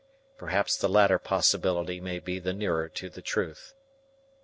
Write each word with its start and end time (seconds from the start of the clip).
Perhaps 0.35 0.77
the 0.77 0.89
latter 0.89 1.19
possibility 1.19 2.01
may 2.01 2.17
be 2.17 2.39
the 2.39 2.53
nearer 2.53 2.89
to 2.89 3.07
the 3.07 3.21
truth. 3.21 3.75